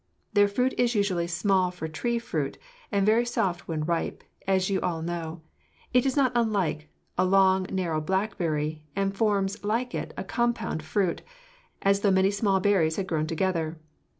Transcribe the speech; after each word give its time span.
The 0.33 0.47
fruit 0.47 0.73
is 0.79 0.95
unusually 0.95 1.27
small 1.27 1.69
for 1.69 1.87
tree 1.87 2.17
fruit, 2.17 2.57
and 2.91 3.05
very 3.05 3.23
soft 3.23 3.67
when 3.67 3.83
ripe, 3.83 4.23
as 4.47 4.67
you 4.67 4.81
all 4.81 5.03
know; 5.03 5.43
it 5.93 6.07
is 6.07 6.17
not 6.17 6.31
unlike 6.33 6.89
a 7.19 7.23
long, 7.23 7.67
narrow 7.69 8.01
blackberry, 8.01 8.83
and 8.95 9.15
forms, 9.15 9.63
like 9.63 9.93
it, 9.93 10.11
a 10.17 10.23
compound 10.23 10.81
fruit, 10.81 11.21
as 11.83 11.99
though 11.99 12.09
many 12.09 12.31
small 12.31 12.59
berries 12.59 12.95
had 12.95 13.05
grown 13.05 13.27
together. 13.27 13.79